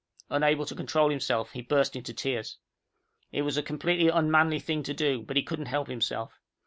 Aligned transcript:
Unable 0.31 0.65
to 0.65 0.73
control 0.73 1.11
himself, 1.11 1.51
he 1.51 1.61
burst 1.61 1.95
into 1.95 2.11
tears. 2.11 2.57
It 3.31 3.43
was 3.43 3.55
a 3.55 3.61
completely 3.61 4.07
unmanly 4.07 4.57
thing 4.59 4.81
to 4.81 4.95
do, 4.95 5.21
but 5.21 5.37
he 5.37 5.43
couldn't 5.43 5.67
help 5.67 5.89
himself. 5.89 6.39